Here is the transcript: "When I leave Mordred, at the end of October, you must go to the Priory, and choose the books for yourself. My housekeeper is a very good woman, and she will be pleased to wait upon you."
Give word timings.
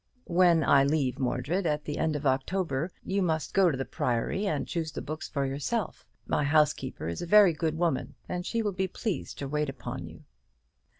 "When 0.25 0.63
I 0.63 0.83
leave 0.83 1.19
Mordred, 1.19 1.67
at 1.67 1.85
the 1.85 1.99
end 1.99 2.15
of 2.15 2.25
October, 2.25 2.89
you 3.05 3.21
must 3.21 3.53
go 3.53 3.69
to 3.69 3.77
the 3.77 3.85
Priory, 3.85 4.47
and 4.47 4.67
choose 4.67 4.91
the 4.91 4.99
books 4.99 5.29
for 5.29 5.45
yourself. 5.45 6.07
My 6.25 6.43
housekeeper 6.43 7.07
is 7.07 7.21
a 7.21 7.27
very 7.27 7.53
good 7.53 7.77
woman, 7.77 8.15
and 8.27 8.43
she 8.43 8.63
will 8.63 8.71
be 8.73 8.87
pleased 8.87 9.37
to 9.37 9.47
wait 9.47 9.69
upon 9.69 10.07
you." 10.07 10.23